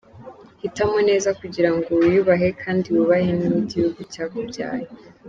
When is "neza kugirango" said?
1.09-1.89